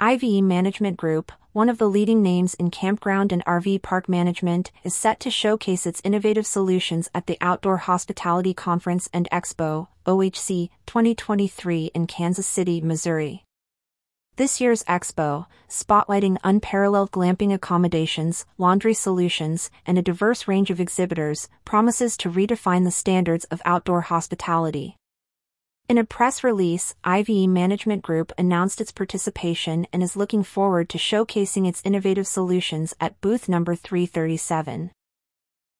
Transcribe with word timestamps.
IVEE 0.00 0.42
Management 0.42 0.96
Group, 0.96 1.32
one 1.50 1.68
of 1.68 1.78
the 1.78 1.88
leading 1.88 2.22
names 2.22 2.54
in 2.54 2.70
campground 2.70 3.32
and 3.32 3.44
RV 3.46 3.82
park 3.82 4.08
management, 4.08 4.70
is 4.84 4.94
set 4.94 5.18
to 5.18 5.28
showcase 5.28 5.86
its 5.86 6.00
innovative 6.04 6.46
solutions 6.46 7.10
at 7.12 7.26
the 7.26 7.36
Outdoor 7.40 7.78
Hospitality 7.78 8.54
Conference 8.54 9.08
and 9.12 9.28
Expo, 9.32 9.88
OHC, 10.06 10.70
2023 10.86 11.90
in 11.94 12.06
Kansas 12.06 12.46
City, 12.46 12.80
Missouri. 12.80 13.42
This 14.36 14.60
year's 14.60 14.84
expo, 14.84 15.46
spotlighting 15.68 16.36
unparalleled 16.44 17.10
glamping 17.10 17.52
accommodations, 17.52 18.46
laundry 18.56 18.94
solutions, 18.94 19.68
and 19.84 19.98
a 19.98 20.02
diverse 20.02 20.46
range 20.46 20.70
of 20.70 20.78
exhibitors, 20.78 21.48
promises 21.64 22.16
to 22.18 22.30
redefine 22.30 22.84
the 22.84 22.92
standards 22.92 23.46
of 23.46 23.60
outdoor 23.64 24.02
hospitality. 24.02 24.97
In 25.88 25.96
a 25.96 26.04
press 26.04 26.44
release, 26.44 26.94
IVEE 27.02 27.48
Management 27.48 28.02
Group 28.02 28.30
announced 28.36 28.78
its 28.78 28.92
participation 28.92 29.86
and 29.90 30.02
is 30.02 30.16
looking 30.16 30.42
forward 30.42 30.90
to 30.90 30.98
showcasing 30.98 31.66
its 31.66 31.80
innovative 31.82 32.26
solutions 32.26 32.92
at 33.00 33.18
booth 33.22 33.48
number 33.48 33.74
337. 33.74 34.90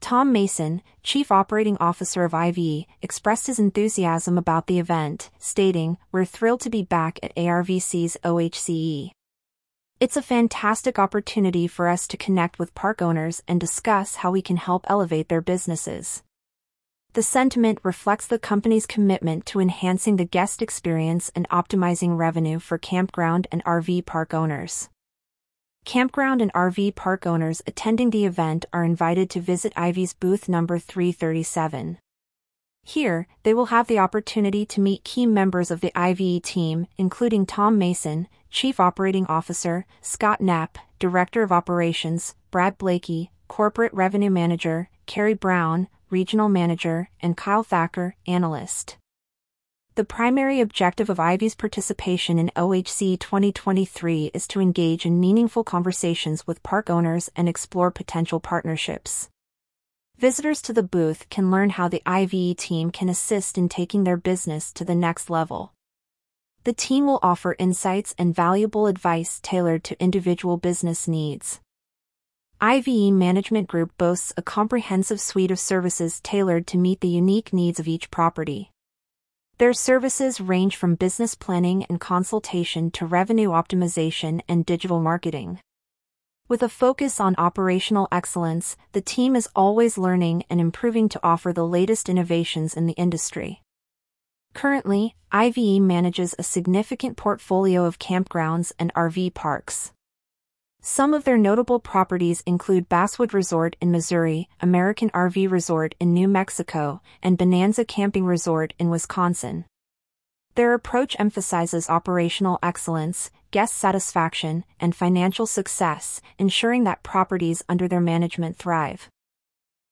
Tom 0.00 0.32
Mason, 0.32 0.82
Chief 1.04 1.30
Operating 1.30 1.76
Officer 1.78 2.24
of 2.24 2.34
IVEE, 2.34 2.88
expressed 3.00 3.46
his 3.46 3.60
enthusiasm 3.60 4.36
about 4.36 4.66
the 4.66 4.80
event, 4.80 5.30
stating, 5.38 5.98
We're 6.10 6.24
thrilled 6.24 6.62
to 6.62 6.70
be 6.70 6.82
back 6.82 7.20
at 7.22 7.32
ARVC's 7.36 8.16
OHCE. 8.24 9.12
It's 10.00 10.16
a 10.16 10.22
fantastic 10.22 10.98
opportunity 10.98 11.68
for 11.68 11.86
us 11.86 12.08
to 12.08 12.16
connect 12.16 12.58
with 12.58 12.74
park 12.74 13.00
owners 13.00 13.40
and 13.46 13.60
discuss 13.60 14.16
how 14.16 14.32
we 14.32 14.42
can 14.42 14.56
help 14.56 14.84
elevate 14.88 15.28
their 15.28 15.40
businesses. 15.40 16.24
The 17.14 17.22
sentiment 17.22 17.78
reflects 17.82 18.26
the 18.26 18.38
company's 18.38 18.86
commitment 18.86 19.44
to 19.46 19.60
enhancing 19.60 20.16
the 20.16 20.24
guest 20.24 20.62
experience 20.62 21.30
and 21.34 21.46
optimizing 21.50 22.16
revenue 22.16 22.58
for 22.58 22.78
campground 22.78 23.46
and 23.52 23.62
RV 23.64 24.06
park 24.06 24.32
owners. 24.32 24.88
Campground 25.84 26.40
and 26.40 26.50
RV 26.54 26.94
park 26.94 27.26
owners 27.26 27.60
attending 27.66 28.08
the 28.10 28.24
event 28.24 28.64
are 28.72 28.82
invited 28.82 29.28
to 29.28 29.42
visit 29.42 29.74
IVEE's 29.76 30.14
booth 30.14 30.48
number 30.48 30.78
337. 30.78 31.98
Here, 32.82 33.26
they 33.42 33.52
will 33.52 33.66
have 33.66 33.88
the 33.88 33.98
opportunity 33.98 34.64
to 34.64 34.80
meet 34.80 35.04
key 35.04 35.26
members 35.26 35.70
of 35.70 35.82
the 35.82 35.92
IVEE 35.94 36.40
team, 36.40 36.86
including 36.96 37.44
Tom 37.44 37.76
Mason, 37.76 38.26
Chief 38.48 38.80
Operating 38.80 39.26
Officer, 39.26 39.84
Scott 40.00 40.40
Knapp, 40.40 40.78
Director 40.98 41.42
of 41.42 41.52
Operations, 41.52 42.34
Brad 42.50 42.78
Blakey, 42.78 43.30
Corporate 43.48 43.92
Revenue 43.92 44.30
Manager, 44.30 44.88
Carrie 45.04 45.34
Brown, 45.34 45.88
Regional 46.12 46.50
Manager, 46.50 47.08
and 47.20 47.38
Kyle 47.38 47.62
Thacker, 47.62 48.16
Analyst. 48.26 48.98
The 49.94 50.04
primary 50.04 50.60
objective 50.60 51.08
of 51.08 51.18
IVEE's 51.18 51.54
participation 51.54 52.38
in 52.38 52.50
OHC 52.54 53.18
2023 53.18 54.30
is 54.34 54.46
to 54.48 54.60
engage 54.60 55.06
in 55.06 55.18
meaningful 55.18 55.64
conversations 55.64 56.46
with 56.46 56.62
park 56.62 56.90
owners 56.90 57.30
and 57.34 57.48
explore 57.48 57.90
potential 57.90 58.40
partnerships. 58.40 59.30
Visitors 60.18 60.60
to 60.60 60.74
the 60.74 60.82
booth 60.82 61.30
can 61.30 61.50
learn 61.50 61.70
how 61.70 61.88
the 61.88 62.02
IVEE 62.04 62.58
team 62.58 62.90
can 62.90 63.08
assist 63.08 63.56
in 63.56 63.70
taking 63.70 64.04
their 64.04 64.18
business 64.18 64.70
to 64.74 64.84
the 64.84 64.94
next 64.94 65.30
level. 65.30 65.72
The 66.64 66.74
team 66.74 67.06
will 67.06 67.20
offer 67.22 67.56
insights 67.58 68.14
and 68.18 68.34
valuable 68.34 68.86
advice 68.86 69.40
tailored 69.42 69.82
to 69.84 69.98
individual 69.98 70.58
business 70.58 71.08
needs. 71.08 71.61
IVEE 72.62 73.10
Management 73.10 73.66
Group 73.66 73.90
boasts 73.98 74.32
a 74.36 74.42
comprehensive 74.42 75.20
suite 75.20 75.50
of 75.50 75.58
services 75.58 76.20
tailored 76.20 76.64
to 76.68 76.78
meet 76.78 77.00
the 77.00 77.08
unique 77.08 77.52
needs 77.52 77.80
of 77.80 77.88
each 77.88 78.08
property. 78.12 78.70
Their 79.58 79.72
services 79.72 80.40
range 80.40 80.76
from 80.76 80.94
business 80.94 81.34
planning 81.34 81.84
and 81.86 82.00
consultation 82.00 82.92
to 82.92 83.04
revenue 83.04 83.48
optimization 83.48 84.42
and 84.48 84.64
digital 84.64 85.00
marketing. 85.00 85.58
With 86.46 86.62
a 86.62 86.68
focus 86.68 87.18
on 87.18 87.34
operational 87.36 88.06
excellence, 88.12 88.76
the 88.92 89.00
team 89.00 89.34
is 89.34 89.48
always 89.56 89.98
learning 89.98 90.44
and 90.48 90.60
improving 90.60 91.08
to 91.08 91.20
offer 91.20 91.52
the 91.52 91.66
latest 91.66 92.08
innovations 92.08 92.74
in 92.74 92.86
the 92.86 92.92
industry. 92.92 93.60
Currently, 94.54 95.16
IVEE 95.32 95.80
manages 95.80 96.32
a 96.38 96.44
significant 96.44 97.16
portfolio 97.16 97.86
of 97.86 97.98
campgrounds 97.98 98.70
and 98.78 98.94
RV 98.94 99.34
parks. 99.34 99.90
Some 100.84 101.14
of 101.14 101.22
their 101.22 101.38
notable 101.38 101.78
properties 101.78 102.42
include 102.44 102.88
Basswood 102.88 103.32
Resort 103.32 103.76
in 103.80 103.92
Missouri, 103.92 104.48
American 104.60 105.10
RV 105.10 105.48
Resort 105.48 105.94
in 106.00 106.12
New 106.12 106.26
Mexico, 106.26 107.00
and 107.22 107.38
Bonanza 107.38 107.84
Camping 107.84 108.24
Resort 108.24 108.74
in 108.80 108.90
Wisconsin. 108.90 109.64
Their 110.56 110.74
approach 110.74 111.14
emphasizes 111.20 111.88
operational 111.88 112.58
excellence, 112.64 113.30
guest 113.52 113.74
satisfaction, 113.74 114.64
and 114.80 114.92
financial 114.92 115.46
success, 115.46 116.20
ensuring 116.36 116.82
that 116.82 117.04
properties 117.04 117.62
under 117.68 117.86
their 117.86 118.00
management 118.00 118.56
thrive. 118.56 119.08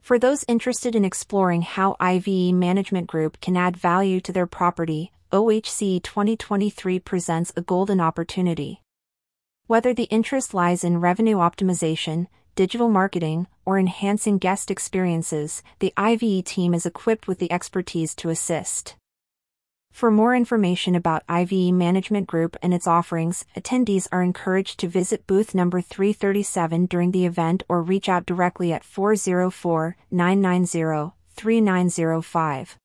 For 0.00 0.18
those 0.18 0.44
interested 0.48 0.96
in 0.96 1.04
exploring 1.04 1.62
how 1.62 1.94
IVEE 2.00 2.54
Management 2.54 3.06
Group 3.06 3.40
can 3.40 3.56
add 3.56 3.76
value 3.76 4.20
to 4.22 4.32
their 4.32 4.48
property, 4.48 5.12
OHC 5.30 6.02
2023 6.02 6.98
presents 6.98 7.52
a 7.54 7.62
golden 7.62 8.00
opportunity. 8.00 8.82
Whether 9.72 9.94
the 9.94 10.12
interest 10.18 10.52
lies 10.52 10.84
in 10.84 11.00
revenue 11.00 11.36
optimization, 11.36 12.26
digital 12.56 12.90
marketing, 12.90 13.46
or 13.64 13.78
enhancing 13.78 14.36
guest 14.36 14.70
experiences, 14.70 15.62
the 15.78 15.94
IVEE 15.96 16.42
team 16.44 16.74
is 16.74 16.84
equipped 16.84 17.26
with 17.26 17.38
the 17.38 17.50
expertise 17.50 18.14
to 18.16 18.28
assist. 18.28 18.96
For 19.90 20.10
more 20.10 20.36
information 20.36 20.94
about 20.94 21.24
IVEE 21.26 21.72
Management 21.72 22.26
Group 22.26 22.54
and 22.60 22.74
its 22.74 22.86
offerings, 22.86 23.46
attendees 23.56 24.08
are 24.12 24.22
encouraged 24.22 24.78
to 24.80 24.88
visit 24.88 25.26
booth 25.26 25.54
number 25.54 25.80
337 25.80 26.84
during 26.84 27.12
the 27.12 27.24
event 27.24 27.62
or 27.66 27.80
reach 27.80 28.10
out 28.10 28.26
directly 28.26 28.74
at 28.74 28.84
404 28.84 29.96
990 30.10 31.14
3905. 31.30 32.76